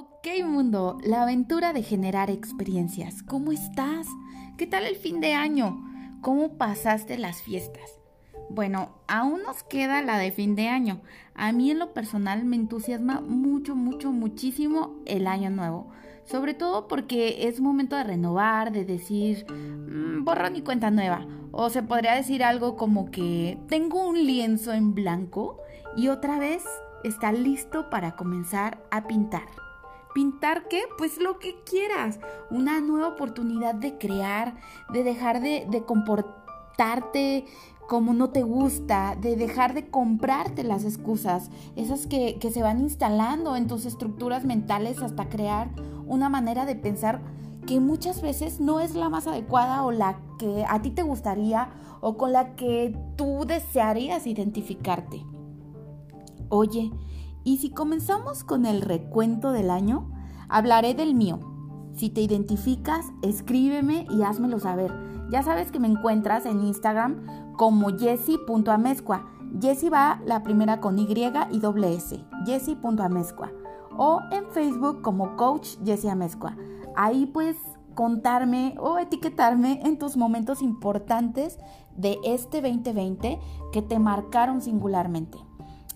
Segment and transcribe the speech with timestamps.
[0.00, 3.24] Ok mundo, la aventura de generar experiencias.
[3.24, 4.06] ¿Cómo estás?
[4.56, 5.84] ¿Qué tal el fin de año?
[6.20, 7.98] ¿Cómo pasaste las fiestas?
[8.48, 11.00] Bueno, aún nos queda la de fin de año.
[11.34, 15.88] A mí en lo personal me entusiasma mucho, mucho, muchísimo el año nuevo.
[16.24, 21.26] Sobre todo porque es momento de renovar, de decir, mmm, borra mi cuenta nueva.
[21.50, 25.58] O se podría decir algo como que tengo un lienzo en blanco
[25.96, 26.62] y otra vez
[27.02, 29.67] está listo para comenzar a pintar.
[30.18, 30.80] ¿Pintar qué?
[30.98, 32.18] Pues lo que quieras.
[32.50, 34.56] Una nueva oportunidad de crear,
[34.92, 37.44] de dejar de, comportarte
[37.86, 42.80] como no te gusta, de dejar de comprarte las excusas, esas que, que, se van
[42.80, 45.70] instalando en tus estructuras mentales hasta crear
[46.04, 47.20] una manera de pensar
[47.64, 51.70] que muchas veces no es la más adecuada o la que a ti te gustaría
[52.00, 55.24] o con la que tú desearías identificarte.
[56.48, 56.90] Oye,
[57.48, 60.10] y si comenzamos con el recuento del año,
[60.50, 61.40] hablaré del mío.
[61.94, 64.92] Si te identificas, escríbeme y házmelo saber.
[65.30, 69.26] Ya sabes que me encuentras en Instagram como jessie.amezcua.
[69.62, 71.08] Jessie va la primera con Y
[71.50, 72.22] y doble S.
[72.44, 73.50] Jessie.amezcua.
[73.96, 76.54] O en Facebook como Coach Jessie Amezcua.
[76.96, 77.56] Ahí puedes
[77.94, 81.58] contarme o etiquetarme en tus momentos importantes
[81.96, 83.40] de este 2020
[83.72, 85.38] que te marcaron singularmente.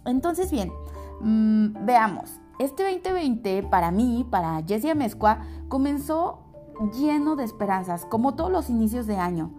[0.07, 0.73] Entonces, bien,
[1.23, 2.41] mmm, veamos.
[2.59, 6.39] Este 2020 para mí, para Jessie Amezcua, comenzó
[6.99, 9.53] lleno de esperanzas, como todos los inicios de año.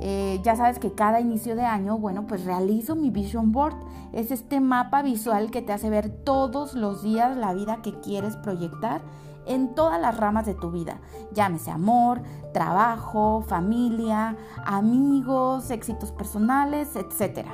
[0.00, 3.76] Eh, ya sabes que cada inicio de año, bueno, pues realizo mi Vision Board.
[4.12, 8.36] Es este mapa visual que te hace ver todos los días la vida que quieres
[8.36, 9.02] proyectar
[9.46, 11.00] en todas las ramas de tu vida.
[11.32, 17.46] Llámese amor, trabajo, familia, amigos, éxitos personales, etc.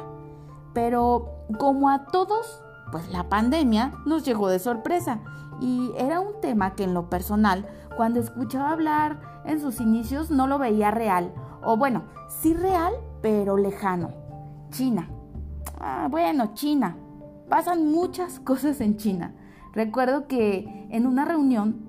[0.73, 5.21] Pero como a todos, pues la pandemia nos llegó de sorpresa
[5.61, 10.47] y era un tema que en lo personal, cuando escuchaba hablar en sus inicios, no
[10.47, 11.33] lo veía real.
[11.63, 12.93] O bueno, sí real,
[13.23, 14.11] pero lejano.
[14.71, 15.09] China.
[15.81, 16.97] Ah, bueno, China.
[17.49, 19.35] Pasan muchas cosas en China.
[19.73, 21.87] Recuerdo que en una reunión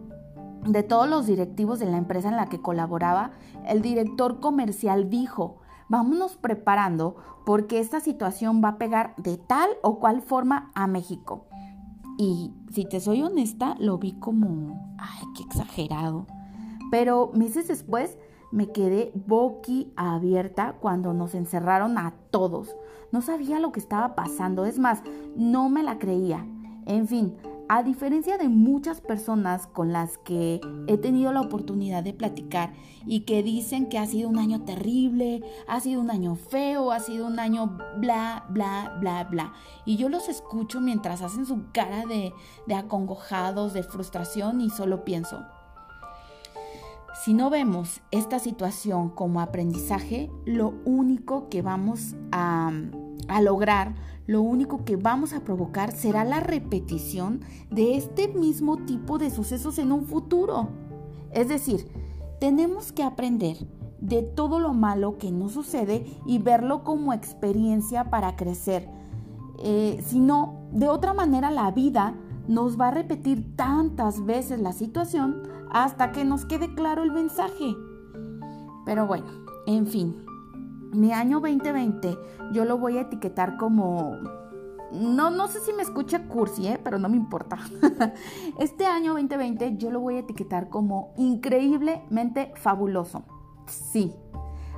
[0.65, 3.31] de todos los directivos de la empresa en la que colaboraba,
[3.65, 5.59] el director comercial dijo,
[5.89, 7.15] vámonos preparando
[7.45, 11.45] porque esta situación va a pegar de tal o cual forma a México.
[12.17, 16.25] Y si te soy honesta, lo vi como, ay, qué exagerado.
[16.89, 18.17] Pero meses después
[18.51, 22.75] me quedé boquiabierta cuando nos encerraron a todos.
[23.11, 25.03] No sabía lo que estaba pasando, es más,
[25.35, 26.45] no me la creía.
[26.85, 27.37] En fin,
[27.69, 32.73] a diferencia de muchas personas con las que he tenido la oportunidad de platicar
[33.05, 36.99] y que dicen que ha sido un año terrible, ha sido un año feo, ha
[36.99, 39.53] sido un año bla, bla, bla, bla.
[39.85, 42.33] Y yo los escucho mientras hacen su cara de,
[42.73, 45.45] acongojados, de frustración y solo pienso,
[47.25, 52.71] si no vemos esta situación como aprendizaje, lo único que vamos a,
[53.27, 53.95] a lograr,
[54.25, 59.79] lo único que vamos a provocar será la repetición de este mismo tipo de sucesos
[59.79, 60.69] en un futuro.
[61.31, 61.87] Es decir,
[62.39, 63.57] tenemos que aprender
[63.99, 68.89] de todo lo malo que nos sucede y verlo como experiencia para crecer.
[69.59, 72.15] Eh, si no, de otra manera la vida
[72.47, 77.75] nos va a repetir tantas veces la situación hasta que nos quede claro el mensaje.
[78.85, 79.25] Pero bueno,
[79.65, 80.15] en fin,
[80.93, 82.17] mi año 2020
[82.53, 84.17] yo lo voy a etiquetar como...
[84.91, 86.79] No, no sé si me escucha cursi, ¿eh?
[86.81, 87.57] pero no me importa.
[88.59, 93.23] este año 2020 yo lo voy a etiquetar como increíblemente fabuloso.
[93.65, 94.15] Sí,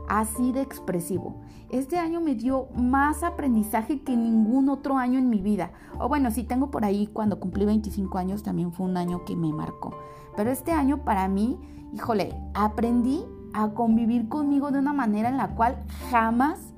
[0.08, 1.42] así de expresivo.
[1.70, 5.72] Este año me dio más aprendizaje que ningún otro año en mi vida.
[6.00, 9.36] O bueno, si tengo por ahí cuando cumplí 25 años también fue un año que
[9.36, 9.96] me marcó.
[10.36, 11.60] Pero este año para mí,
[11.94, 15.78] híjole, aprendí a convivir conmigo de una manera en la cual
[16.10, 16.74] jamás,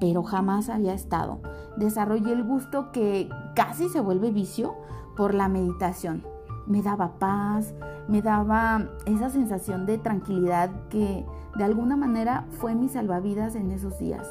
[0.00, 1.40] pero jamás había estado.
[1.76, 4.74] Desarrollé el gusto que casi se vuelve vicio
[5.16, 6.24] por la meditación.
[6.66, 7.74] Me daba paz,
[8.08, 11.24] me daba esa sensación de tranquilidad que
[11.56, 14.26] de alguna manera fue mi salvavidas en esos días.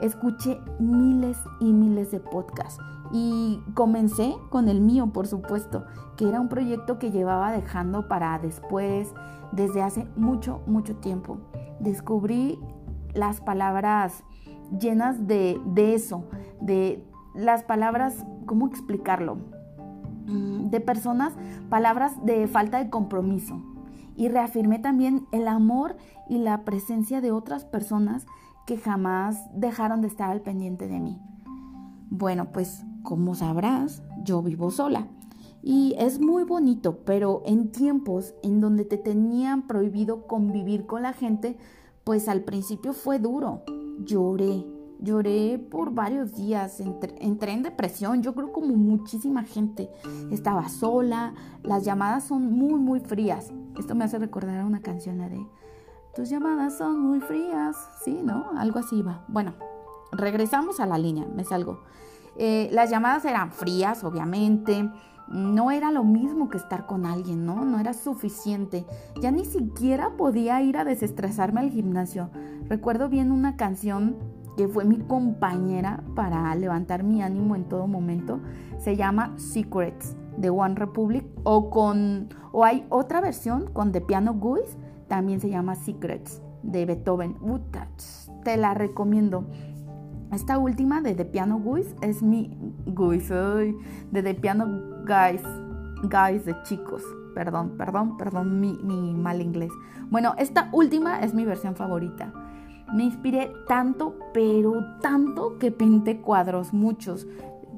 [0.00, 2.82] Escuché miles y miles de podcasts
[3.12, 5.84] y comencé con el mío, por supuesto,
[6.16, 9.12] que era un proyecto que llevaba dejando para después,
[9.52, 11.38] desde hace mucho, mucho tiempo.
[11.80, 12.58] Descubrí
[13.14, 14.24] las palabras
[14.80, 16.24] llenas de, de eso,
[16.60, 17.04] de
[17.34, 19.38] las palabras, ¿cómo explicarlo?
[20.26, 21.34] Mm, de personas,
[21.68, 23.60] palabras de falta de compromiso.
[24.16, 25.96] Y reafirmé también el amor
[26.28, 28.26] y la presencia de otras personas
[28.66, 31.20] que jamás dejaron de estar al pendiente de mí.
[32.10, 35.06] Bueno, pues como sabrás, yo vivo sola
[35.62, 41.12] Y es muy bonito, pero en tiempos en donde te tenían prohibido convivir con la
[41.12, 41.56] gente,
[42.02, 43.62] pues al principio fue duro.
[44.04, 44.66] Lloré,
[45.00, 49.90] lloré por varios días, entré, en depresión, yo creo como muchísima gente.
[50.30, 53.52] Estaba sola, las llamadas son muy, muy frías.
[53.78, 55.46] Esto me hace recordar a una canción, la de
[56.14, 58.20] Tus llamadas son muy frías, ¿sí?
[58.22, 58.50] ¿No?
[58.56, 59.24] Algo así va.
[59.28, 59.54] Bueno,
[60.12, 61.80] regresamos a la línea, me salgo.
[62.36, 64.90] Eh, las llamadas eran frías, obviamente
[65.28, 67.64] no era lo mismo que estar con alguien, ¿no?
[67.64, 68.84] No era suficiente.
[69.20, 72.30] Ya ni siquiera podía ir a desestresarme al gimnasio.
[72.68, 74.16] Recuerdo bien una canción
[74.56, 78.40] que fue mi compañera para levantar mi ánimo en todo momento.
[78.78, 84.34] Se llama Secrets de One Republic o con o hay otra versión con The Piano
[84.34, 84.76] Guys,
[85.08, 87.36] también se llama Secrets de Beethoven.
[88.44, 89.46] te la recomiendo.
[90.34, 92.50] Esta última de The Piano Guys es mi
[92.86, 94.66] Guys, de The Piano
[95.06, 95.42] Guys,
[96.02, 97.04] Guys de chicos.
[97.36, 98.74] Perdón, perdón, perdón mi,
[99.14, 99.70] mal inglés.
[100.10, 102.32] Bueno, esta última es mi versión favorita.
[102.92, 107.28] Me inspiré tanto, pero tanto que pinté cuadros, muchos.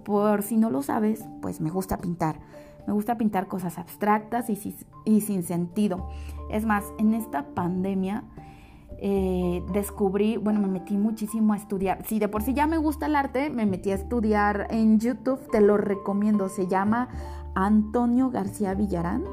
[0.07, 2.41] Por si no lo sabes, pues me gusta pintar.
[2.87, 6.09] Me gusta pintar cosas abstractas y, y sin sentido.
[6.51, 8.25] Es más, en esta pandemia
[8.99, 12.05] eh, descubrí, bueno, me metí muchísimo a estudiar.
[12.07, 15.41] Si de por sí ya me gusta el arte, me metí a estudiar en YouTube,
[15.51, 16.49] te lo recomiendo.
[16.49, 17.09] Se llama
[17.55, 19.25] Antonio García Villarán.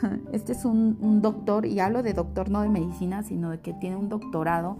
[0.32, 3.96] Este es un, doctor, y hablo de doctor no de medicina, sino de que tiene
[3.96, 4.78] un doctorado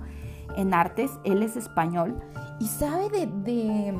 [0.56, 1.10] en artes.
[1.24, 2.18] Él es español
[2.58, 3.94] y sabe de, de,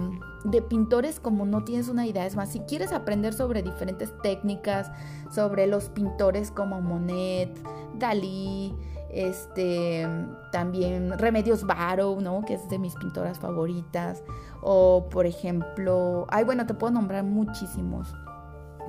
[0.44, 2.26] de pintores como no tienes una idea.
[2.26, 4.90] Es más, si quieres aprender sobre diferentes técnicas,
[5.31, 7.50] sobre los pintores como Monet,
[7.98, 8.75] Dalí,
[9.17, 10.07] este,
[10.53, 12.43] también Remedios Varo, ¿no?
[12.45, 14.23] Que es de mis pintoras favoritas.
[14.61, 18.15] O, por ejemplo, ay, bueno, te puedo nombrar muchísimos.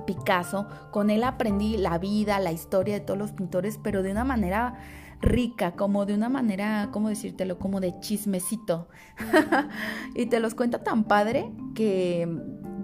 [0.06, 4.24] Picasso, con él aprendí la vida, la historia de todos los pintores, pero de una
[4.24, 4.76] manera
[5.22, 7.58] rica, como de una manera, ¿cómo decírtelo?
[7.58, 8.90] Como de chismecito.
[10.16, 12.28] y te los cuenta tan padre que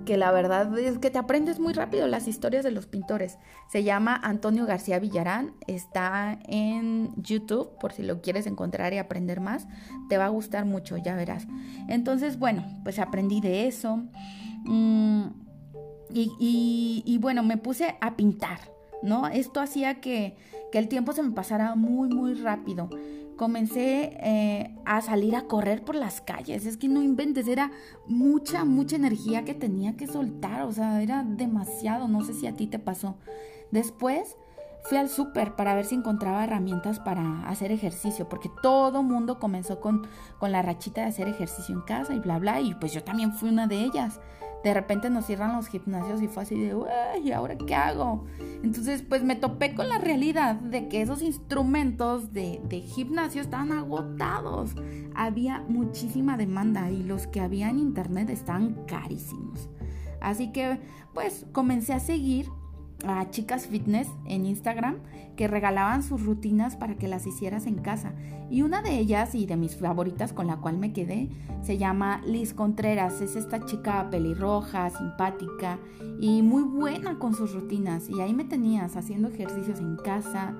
[0.05, 3.37] que la verdad es que te aprendes muy rápido las historias de los pintores.
[3.69, 9.39] Se llama Antonio García Villarán, está en YouTube por si lo quieres encontrar y aprender
[9.39, 9.67] más,
[10.09, 11.47] te va a gustar mucho, ya verás.
[11.87, 14.03] Entonces, bueno, pues aprendí de eso
[14.65, 15.25] mm,
[16.09, 18.59] y, bueno, me puse a pintar,
[19.01, 19.27] ¿no?
[19.27, 20.35] Esto hacía que,
[20.71, 22.89] que el tiempo se me pasara muy, muy rápido
[23.37, 26.65] comencé eh, a salir a correr por las calles.
[26.65, 27.71] Es que no inventes, era
[28.07, 30.63] mucha, mucha energía que tenía que soltar.
[30.63, 32.07] O sea, era demasiado.
[32.07, 33.15] No sé si a ti te pasó.
[33.71, 34.37] Después
[34.83, 39.79] fui al súper para ver si encontraba herramientas para hacer ejercicio, porque todo mundo comenzó
[39.79, 40.07] con,
[40.39, 42.61] con la rachita de hacer ejercicio en casa y bla, bla.
[42.61, 44.19] Y pues yo también fui una de ellas
[44.63, 46.75] de repente nos cierran los gimnasios y fue así de,
[47.23, 48.25] ¿y ahora qué hago?
[48.63, 53.73] Entonces, pues me topé con la realidad de que esos instrumentos de, de gimnasio estaban
[53.73, 54.75] agotados.
[55.15, 59.69] Había muchísima demanda y los que había en internet estaban carísimos.
[60.21, 60.79] Así que,
[61.13, 62.47] pues, comencé a seguir
[63.03, 64.97] a chicas fitness en Instagram
[65.35, 68.13] que regalaban sus rutinas para que las hicieras en casa.
[68.49, 71.29] Y una de ellas y de mis favoritas con la cual me quedé
[71.61, 73.21] se llama Liz Contreras.
[73.21, 75.79] Es esta chica pelirroja, simpática
[76.19, 78.09] y muy buena con sus rutinas.
[78.09, 80.53] Y ahí me tenías haciendo ejercicios en casa,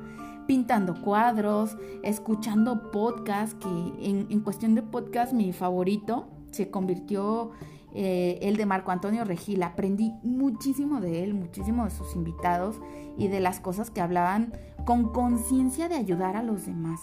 [0.48, 7.52] pintando cuadros, escuchando podcast, que en, en cuestión de podcast mi favorito se convirtió
[7.94, 9.62] eh, el de Marco Antonio Regil.
[9.64, 12.80] Aprendí muchísimo de él, muchísimo de sus invitados
[13.18, 14.54] y de las cosas que hablaban
[14.86, 17.00] con conciencia de ayudar a los demás.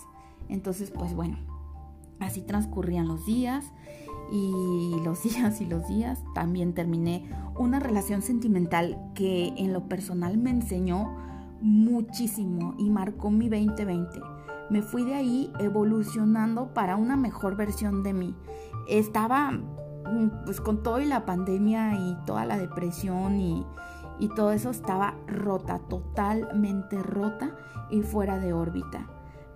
[0.48, 1.38] Entonces, pues bueno,
[2.18, 3.64] así transcurrían los días
[4.32, 6.22] y los días y los días.
[6.34, 11.16] También terminé una relación sentimental que en lo personal me enseñó
[11.60, 14.20] muchísimo y marcó mi 2020.
[14.70, 18.34] Me fui de ahí evolucionando para una mejor versión de mí.
[18.88, 19.52] Estaba
[20.44, 23.64] pues con todo y la pandemia y toda la depresión y,
[24.18, 27.54] y todo eso estaba rota, totalmente rota
[27.90, 29.06] y fuera de órbita.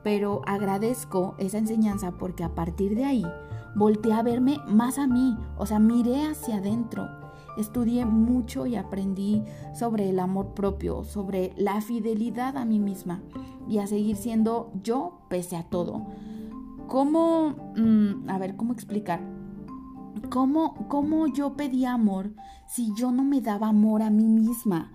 [0.02, 3.25] Pero agradezco esa enseñanza porque a partir de ahí
[3.75, 7.08] volteé a verme más a mí, o sea, miré hacia adentro.
[7.56, 9.44] Estudié mucho y aprendí
[9.75, 13.23] sobre el amor propio, sobre la fidelidad a mí misma
[13.68, 16.02] y a seguir siendo yo pese a todo.
[16.88, 19.20] ¿Cómo, mm, a ver, cómo explicar?
[20.30, 22.35] ¿Cómo, ¿Cómo yo pedía amor
[22.66, 24.92] si yo no me daba amor a mí misma?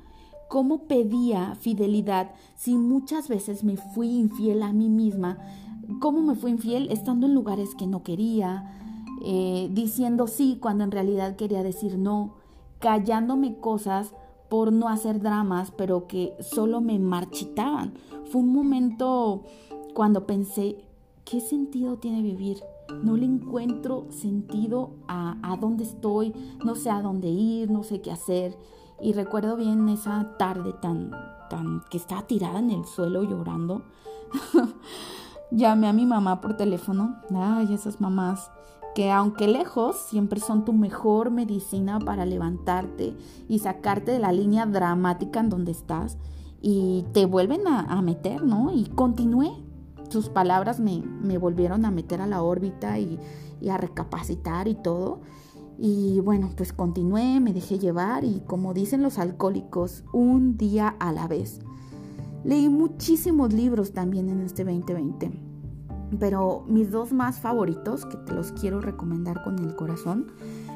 [0.49, 5.38] ¿Cómo pedía fidelidad si muchas veces me fui infiel a mí misma?
[5.99, 8.75] ¿Cómo me fui infiel estando en lugares que no quería?
[9.23, 12.35] Eh, diciendo sí cuando en realidad quería decir no,
[12.79, 14.13] callándome cosas
[14.49, 17.93] por no hacer dramas, pero que solo me marchitaban.
[18.31, 19.43] Fue un momento
[19.93, 20.77] cuando pensé,
[21.25, 22.57] ¿qué sentido tiene vivir?
[23.03, 28.01] No le encuentro sentido a, a dónde estoy, no sé a dónde ir, no sé
[28.01, 28.58] qué hacer.
[29.01, 31.12] Y recuerdo bien esa tarde tan,
[31.50, 33.84] tan que estaba tirada en el suelo llorando.
[35.51, 37.17] Llamé a mi mamá por teléfono.
[37.34, 38.51] Ay, esas mamás
[38.96, 43.15] que aunque lejos, siempre son tu mejor medicina para levantarte
[43.48, 46.17] y sacarte de la línea dramática en donde estás
[46.62, 48.74] y te vuelven a, meter, ¿no?
[48.74, 49.51] Y continué.
[50.09, 53.19] Sus palabras me, volvieron a meter a la órbita y,
[53.61, 55.21] y a recapacitar y todo.
[55.77, 61.11] Y bueno, pues continué, me dejé llevar y como dicen los alcohólicos, un día a
[61.13, 61.59] la vez.
[62.43, 65.49] Leí muchísimos libros también en este 2020
[66.17, 70.31] pero mis dos más favoritos, que te los quiero recomendar con el corazón,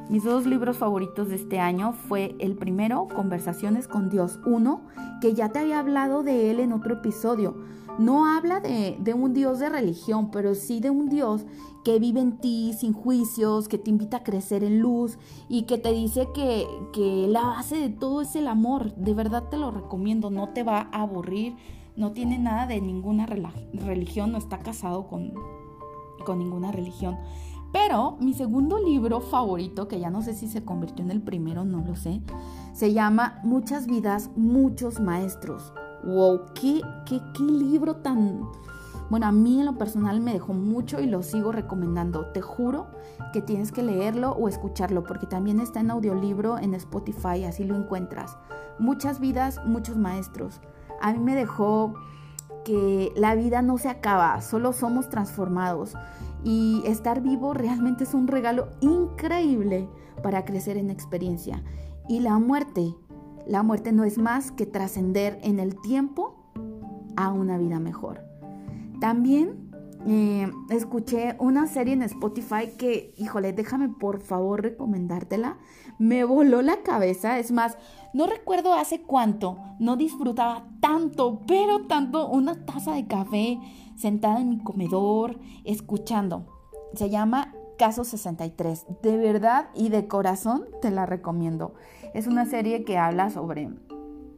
[0.10, 4.82] mis dos libros favoritos de este año fue el primero, Conversaciones con Dios 1,
[5.22, 7.56] que ya te había hablado de él en otro episodio.
[8.00, 11.46] No habla de, un Dios de religión, pero sí de un Dios
[11.84, 15.18] que vive en ti sin juicios, que te invita a crecer en luz
[15.50, 18.96] y que te dice que, que la base de todo es el amor.
[18.96, 21.56] De verdad te lo recomiendo, no te va a aburrir
[21.96, 25.34] no tiene nada de ninguna religión, no está casado con,
[26.26, 27.18] con ninguna religión.
[27.72, 31.66] Pero mi segundo libro favorito, que ya no sé si se convirtió en el primero,
[31.66, 32.22] no lo sé,
[32.74, 35.74] se llama Muchas vidas, muchos maestros.
[36.06, 36.42] ¡Wow!
[36.54, 38.42] ¿Qué, qué, qué libro tan...
[39.10, 42.28] Bueno, a mí en lo personal me dejó mucho y lo sigo recomendando.
[42.28, 42.88] Te juro
[43.32, 47.76] que tienes que leerlo o escucharlo porque también está en audiolibro en Spotify, así lo
[47.76, 48.38] encuentras.
[48.80, 50.62] Muchas vidas, muchos maestros
[51.04, 51.94] a mí me dejó
[52.64, 55.96] que la vida no se acaba, solo somos transformados.
[56.46, 59.90] Y estar vivo realmente es un regalo increíble
[60.24, 61.62] para crecer en experiencia.
[62.08, 62.96] Y la muerte,
[63.48, 66.36] la muerte no es más que trascender en el tiempo
[67.16, 68.22] a una vida mejor.
[69.00, 69.72] También
[70.06, 75.58] eh, escuché una serie en Spotify que, híjole, déjame por favor recomendártela.
[75.98, 77.40] Me voló la cabeza.
[77.40, 77.78] Es más,
[78.14, 83.60] no recuerdo hace cuánto no disfrutaba tanto, pero tanto una taza de café
[83.96, 86.48] sentada en mi comedor, escuchando.
[86.94, 88.86] Se llama Caso 63.
[89.02, 91.74] De verdad y de corazón te la recomiendo.
[92.14, 93.70] Es una serie que habla sobre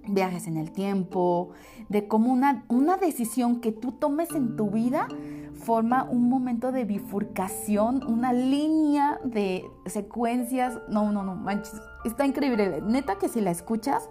[0.08, 1.50] viajes en el tiempo,
[1.90, 5.08] de cómo una, una decisión que tú tomes en tu vida
[5.56, 10.80] forma un momento de bifurcación, una línea de secuencias.
[10.90, 11.82] No, no, no, manches.
[12.04, 12.82] Está increíble.
[12.82, 14.10] Neta que si la escuchas,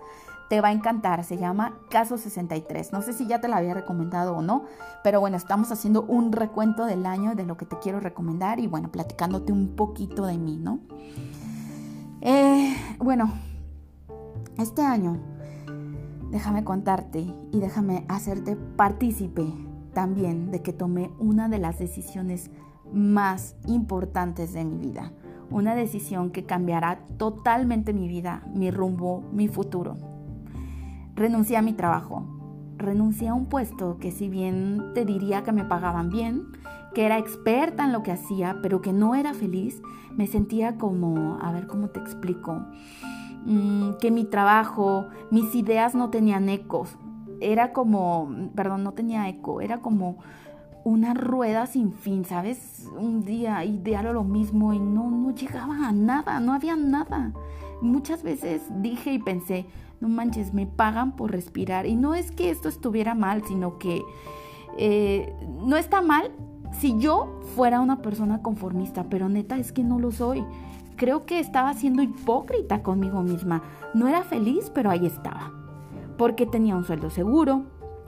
[0.49, 1.23] te va a encantar.
[1.25, 2.92] Se llama Caso 63.
[2.92, 4.64] No sé si ya te la había recomendado o no,
[5.02, 8.66] pero bueno, estamos haciendo un recuento del año de lo que te quiero recomendar y
[8.66, 10.80] bueno, platicándote un poquito de mí, ¿no?
[12.21, 13.33] Eh, bueno,
[14.58, 15.18] este año,
[16.30, 19.44] déjame contarte y déjame hacerte partícipe
[19.92, 22.50] también de que tomé una de las decisiones
[22.92, 25.12] más importantes de mi vida.
[25.50, 29.96] Una decisión que cambiará totalmente mi vida, mi rumbo, mi futuro.
[31.14, 32.25] Renuncié a mi trabajo.
[32.76, 36.46] Renuncié a un puesto que si bien te diría que me pagaban bien,
[36.94, 39.80] que era experta en lo que hacía, pero que no era feliz,
[40.16, 42.64] me sentía como, a ver cómo te explico,
[43.44, 46.96] mm, que mi trabajo, mis ideas no tenían ecos,
[47.40, 50.18] era como, perdón, no tenía eco, era como
[50.84, 52.88] una rueda sin fin, ¿sabes?
[52.98, 57.32] Un día y lo mismo y no, no llegaba a nada, no había nada.
[57.80, 59.66] Muchas veces dije y pensé,
[60.00, 61.86] no manches, me pagan por respirar.
[61.86, 64.02] Y no es que esto estuviera mal, sino que
[64.76, 65.34] eh,
[65.64, 66.30] no está mal
[66.78, 70.44] si yo fuera una persona conformista, pero neta es que no lo soy.
[70.96, 73.62] Creo que estaba siendo hipócrita conmigo misma.
[73.94, 75.52] No era feliz, pero ahí estaba
[76.16, 77.64] porque tenía un sueldo seguro.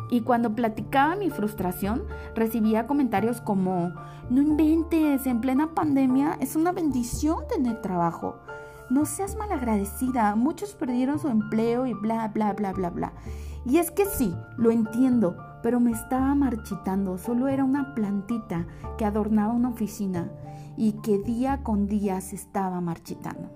[0.08, 3.92] Y cuando platicaba mi frustración, recibía comentarios como,
[4.30, 8.36] no inventes, en plena pandemia es una bendición tener trabajo.
[8.88, 13.12] No seas malagradecida, muchos perdieron su empleo y bla, bla, bla, bla, bla.
[13.64, 19.04] Y es que sí, lo entiendo, pero me estaba marchitando, solo era una plantita que
[19.04, 20.30] adornaba una oficina
[20.76, 23.50] y que día con día se estaba marchitando.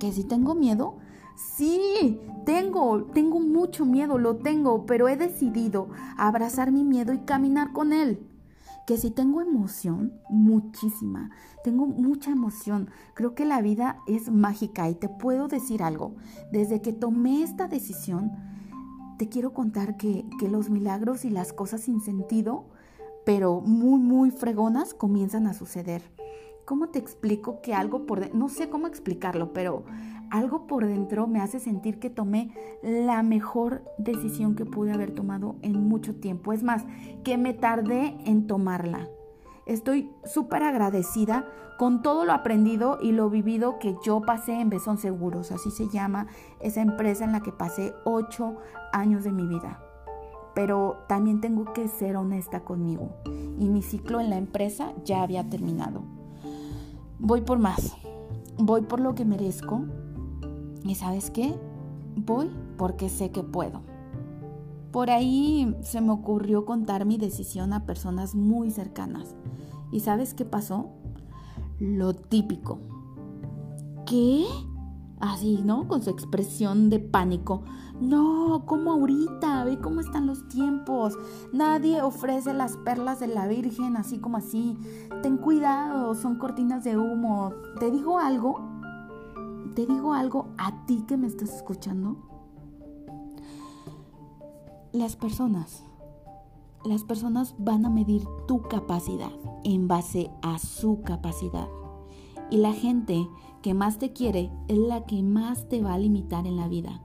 [0.00, 0.96] ¿Que si tengo miedo?
[1.36, 7.72] Sí, tengo, tengo mucho miedo, lo tengo, pero he decidido abrazar mi miedo y caminar
[7.72, 8.28] con él.
[8.84, 11.30] Que si tengo emoción, muchísima,
[11.62, 12.90] tengo mucha emoción.
[13.14, 16.16] Creo que la vida es mágica y te puedo decir algo.
[16.50, 18.32] Desde que tomé esta decisión,
[19.18, 22.66] te quiero contar que, que los milagros y las cosas sin sentido,
[23.24, 26.02] pero muy, muy fregonas, comienzan a suceder
[26.64, 29.84] ¿cómo te explico que algo por dentro, no sé cómo explicarlo, pero
[30.30, 32.52] algo por dentro me hace sentir que tomé
[32.82, 36.52] la mejor decisión que pude haber tomado en mucho tiempo.
[36.52, 36.84] Es más,
[37.22, 39.08] que me tardé en tomarla.
[39.66, 41.46] Estoy súper agradecida
[41.78, 45.88] con todo lo aprendido y lo vivido que yo pasé en Besón Seguros, así se
[45.88, 46.26] llama
[46.60, 48.56] esa empresa en la que pasé ocho
[48.92, 49.80] años de mi vida.
[50.54, 53.10] Pero también tengo que ser honesta conmigo
[53.58, 56.02] y mi ciclo en la empresa ya había terminado.
[57.18, 57.96] Voy por más,
[58.58, 59.84] voy por lo que merezco
[60.84, 61.54] y sabes qué,
[62.14, 63.93] voy porque sé que puedo.
[64.94, 69.34] Por ahí se me ocurrió contar mi decisión a personas muy cercanas.
[69.90, 70.90] ¿Y sabes qué pasó?
[71.80, 72.78] Lo típico.
[74.06, 74.44] ¿Qué?
[75.18, 75.88] Así, ¿no?
[75.88, 77.64] Con su expresión de pánico.
[78.00, 81.18] No, como ahorita, ve cómo están los tiempos.
[81.52, 84.78] Nadie ofrece las perlas de la Virgen así como así.
[85.24, 87.52] Ten cuidado, son cortinas de humo.
[87.80, 88.60] ¿Te digo algo?
[89.74, 92.33] ¿Te digo algo a ti que me estás escuchando?
[94.94, 95.82] Las personas,
[96.84, 99.32] las personas van a medir tu capacidad
[99.64, 101.66] en base a su capacidad.
[102.48, 103.28] Y la gente
[103.60, 107.02] que más te quiere es la que más te va a limitar en la vida.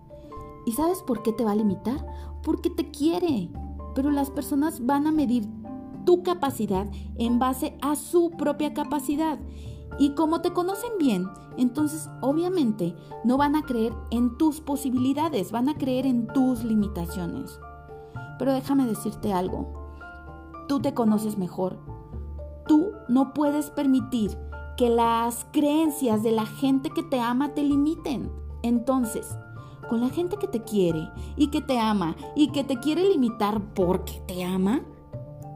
[0.67, 2.05] ¿Y sabes por qué te va a limitar?
[2.43, 3.49] Porque te quiere.
[3.95, 5.49] Pero las personas van a medir
[6.05, 9.39] tu capacidad en base a su propia capacidad.
[9.97, 11.25] Y como te conocen bien,
[11.57, 17.59] entonces obviamente no van a creer en tus posibilidades, van a creer en tus limitaciones.
[18.39, 19.73] Pero déjame decirte algo.
[20.67, 21.77] Tú te conoces mejor.
[22.67, 24.35] Tú no puedes permitir
[24.77, 28.31] que las creencias de la gente que te ama te limiten.
[28.63, 29.37] Entonces,
[29.89, 33.73] con la gente que te quiere y que te ama y que te quiere limitar
[33.73, 34.83] porque te ama,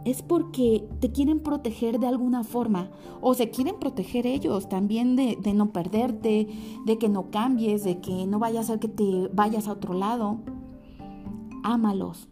[0.05, 2.89] es porque te quieren proteger de alguna forma
[3.21, 6.47] o se quieren proteger ellos también de, de, no perderte,
[6.85, 10.39] de que no cambies, de que no vaya a que te vayas a otro lado.
[11.63, 12.27] Ámalos,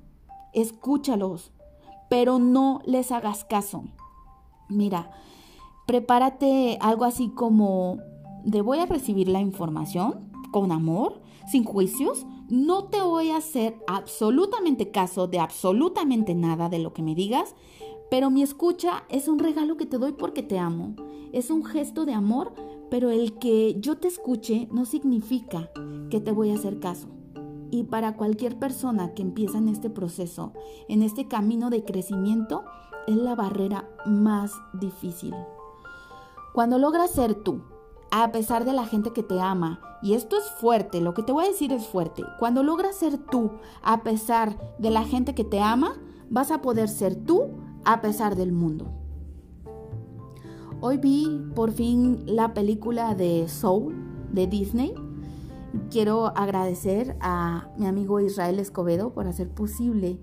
[0.54, 1.52] escúchalos,
[2.10, 3.84] pero no les hagas caso.
[4.70, 5.12] Mira,
[5.86, 7.98] prepárate algo así como
[8.44, 13.78] de voy a recibir la información con amor, sin juicios, no te voy a hacer
[13.88, 17.56] absolutamente caso de absolutamente nada de lo que me digas,
[18.10, 20.96] pero mi escucha es un regalo que te doy porque te amo.
[21.32, 22.54] Es un gesto de amor,
[22.90, 25.72] pero el que yo te escuche no significa
[26.10, 27.08] que te voy a hacer caso.
[27.72, 30.52] Y para cualquier persona que empieza en este proceso,
[30.90, 32.66] en este camino de crecimiento,
[33.08, 35.34] es la barrera más difícil.
[36.54, 37.62] Cuando logras ser tú,
[38.12, 41.32] a pesar de la gente que te ama, y esto es fuerte, lo que te
[41.32, 45.46] voy a decir es fuerte, cuando logras ser tú, a pesar de la gente que
[45.46, 45.94] te ama,
[46.30, 47.52] vas a poder ser tú
[47.86, 48.88] a pesar del mundo.
[50.82, 53.96] Hoy vi por fin la película de Soul
[54.34, 54.94] de Disney
[55.90, 60.20] Quiero agradecer a mi amigo Israel Escobedo por hacer posible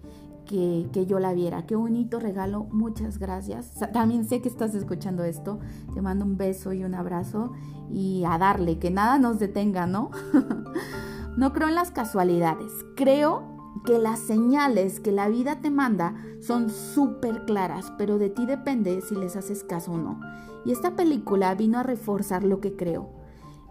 [0.49, 1.67] que, yo la viera.
[1.67, 3.73] Qué bonito regalo, muchas gracias.
[3.93, 5.59] También sé que estás escuchando esto.
[5.95, 7.53] Te mando un beso y un abrazo
[7.91, 10.11] y a darle, que nada nos detenga, ¿no?
[11.37, 12.73] no creo en las casualidades.
[12.97, 18.47] Creo que las señales que la vida te manda son súper claras, pero de ti
[18.47, 20.21] depende si les haces caso o no.
[20.65, 23.18] Y esta película vino a reforzar lo que creo.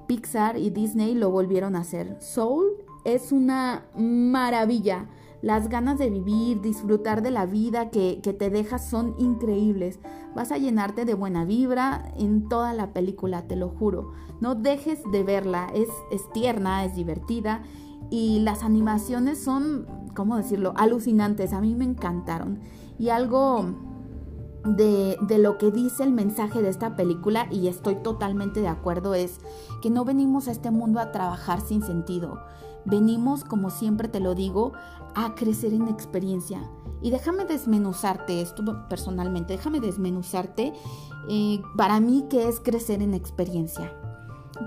[0.08, 2.18] Pixar y Disney lo volvieron a hacer.
[2.20, 2.66] Soul
[3.04, 5.08] es una maravilla.
[5.42, 10.00] Las ganas de vivir, disfrutar de la vida que, te dejas son increíbles.
[10.36, 14.14] Vas a llenarte de buena vibra en toda la película, te lo juro.
[14.42, 17.62] No dejes de verla, es, es tierna, es divertida
[18.10, 21.54] y las animaciones son, ¿cómo decirlo?, alucinantes.
[21.54, 22.60] A mí me encantaron.
[22.98, 23.76] Y algo
[24.66, 29.40] de, lo que dice el mensaje de esta película, y estoy totalmente de acuerdo, es
[29.82, 32.40] que no venimos a este mundo a trabajar sin sentido.
[32.86, 34.74] Venimos, como siempre te lo digo,
[35.16, 36.62] a crecer en experiencia.
[37.02, 40.74] Y déjame desmenuzarte esto personalmente, déjame desmenuzarte
[41.30, 43.94] eh, para mí qué es crecer en experiencia.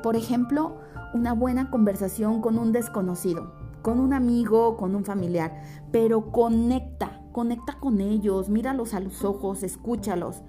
[0.03, 0.77] Por ejemplo,
[1.13, 7.75] una buena conversación con un desconocido, con un amigo, con un familiar, pero conecta Conecta
[7.79, 10.43] con ellos, míralos a los ojos, escúchalos,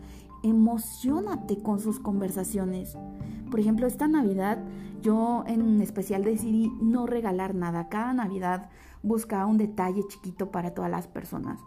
[0.44, 2.98] emocionate con sus conversaciones.
[3.50, 4.60] Por ejemplo, esta Navidad
[5.02, 7.90] yo en especial decidí no regalar nada.
[7.90, 8.70] Cada Navidad
[9.04, 11.60] buscaba un detalle chiquito para todas las personas.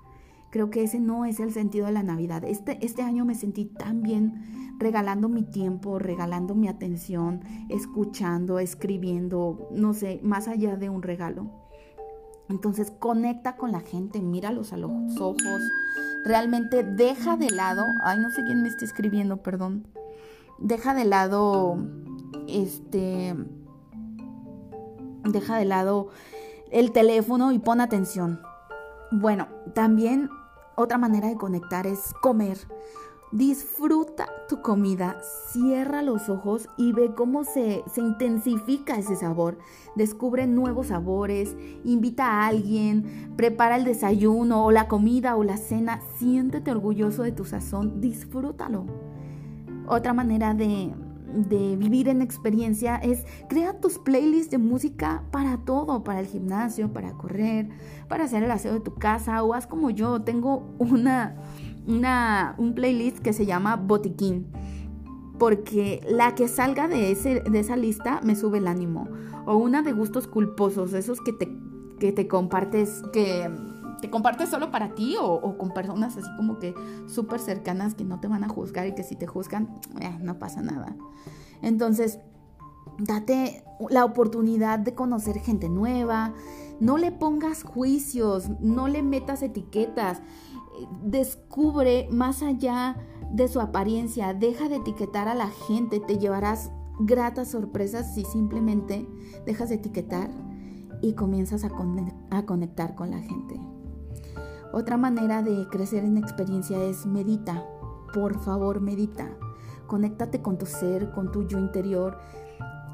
[0.51, 2.45] Creo que ese no es el sentido de la Navidad.
[2.45, 9.69] Este, este año me sentí tan bien regalando mi tiempo, regalando mi atención, escuchando, escribiendo,
[9.73, 11.64] no sé, más allá de un regalo.
[12.49, 15.63] Entonces conecta con la gente, míralos a los ojos,
[16.25, 19.87] realmente deja de lado, ay no sé quién me está escribiendo, perdón,
[20.59, 21.79] deja de lado,
[22.47, 23.35] este,
[25.25, 26.09] deja de lado
[26.71, 28.41] el teléfono y pon atención.
[29.11, 30.29] Bueno, también
[30.77, 32.59] otra manera de conectar es comer.
[33.35, 35.17] Disfruta tu comida,
[35.51, 39.59] cierra los ojos y ve cómo se, se, intensifica ese sabor.
[39.97, 46.01] Descubre nuevos sabores, invita a alguien, prepara el desayuno o la comida o la cena,
[46.17, 48.87] siéntete orgulloso de tu sazón, disfrútalo.
[49.89, 50.95] Otra manera de,
[51.35, 56.93] de vivir en experiencia es crea tus playlists de música para todo, para el gimnasio,
[56.93, 57.69] para correr,
[58.09, 61.35] para hacer el aseo de tu casa o haz como yo, tengo una
[61.87, 64.47] una, un playlist que se llama Botiquín.
[65.39, 69.09] Porque la que salga de, ese, de esa lista me sube el ánimo.
[69.47, 71.49] O una de gustos culposos, esos que te,
[71.99, 73.51] que te compartes, que
[74.01, 76.75] te compartes solo para ti o, con personas así como que
[77.07, 80.39] súper cercanas que no te van a juzgar y que si te juzgan, eh, no
[80.39, 80.95] pasa nada.
[81.63, 82.19] Entonces,
[82.99, 86.35] date la oportunidad de conocer gente nueva,
[86.81, 90.21] no le pongas juicios, no le metas etiquetas
[91.03, 92.97] descubre más allá
[93.33, 99.09] de su apariencia, deja de etiquetar a la gente, te llevarás gratas sorpresas si simplemente
[99.47, 100.31] dejas de etiquetar
[101.01, 101.71] y comienzas a,
[102.47, 103.61] conectar con la gente.
[104.73, 107.65] Otra manera de crecer en experiencia es medita,
[108.13, 109.29] por favor medita,
[109.87, 112.19] conéctate con tu ser, con tu yo interior,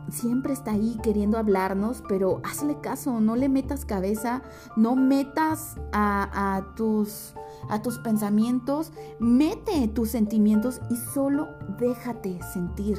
[0.09, 4.43] siempre está ahí queriendo hablarnos, pero hazle caso, no le metas cabeza,
[4.77, 7.35] no metas a, tus,
[7.69, 12.99] a tus pensamientos, mete tus sentimientos y solo déjate sentir.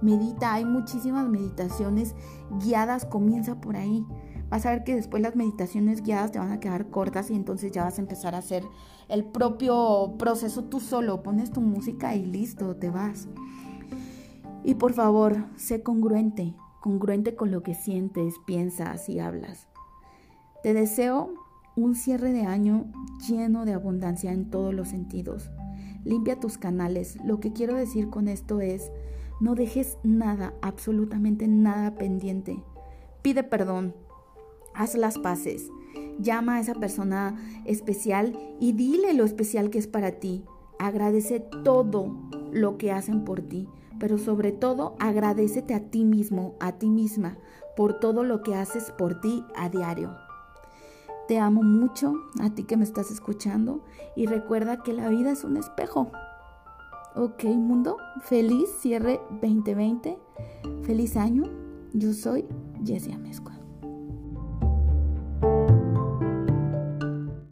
[0.00, 2.14] Medita, hay muchísimas meditaciones
[2.60, 4.06] guiadas, comienza por ahí.
[4.48, 7.72] Vas a ver que después las meditaciones guiadas te van a quedar cortas y entonces
[7.72, 8.62] ya vas a empezar a hacer
[9.08, 11.22] el propio proceso tú solo.
[11.22, 13.28] Pones tu música y listo, te vas.
[14.64, 19.68] Y por favor, sé congruente, congruente con lo que sientes, piensas y hablas.
[20.62, 21.32] Te deseo
[21.76, 22.90] un cierre de año
[23.28, 25.50] lleno de abundancia en todos los sentidos.
[26.04, 27.16] Limpia tus canales.
[27.24, 28.90] Lo que quiero decir con esto es,
[29.40, 32.62] no dejes nada, absolutamente nada pendiente.
[33.22, 33.94] Pide perdón,
[34.74, 35.70] haz las paces,
[36.18, 40.44] llama a esa persona especial y dile lo especial que es para ti.
[40.80, 42.12] Agradece todo
[42.50, 43.68] lo que hacen por ti
[43.98, 47.38] pero sobre todo agradecete a ti mismo, a ti misma,
[47.76, 50.16] por todo lo que haces por ti a diario.
[51.28, 53.84] Te amo mucho, a ti que me estás escuchando,
[54.16, 56.10] y recuerda que la vida es un espejo.
[57.14, 60.18] Ok, mundo, feliz cierre 2020,
[60.82, 61.44] feliz año.
[61.92, 62.46] Yo soy
[62.84, 63.57] Jessie Amezcua.